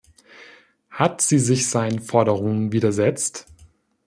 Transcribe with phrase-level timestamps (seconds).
[0.89, 3.45] Hat sie sich seinen Forderungen widersetzt?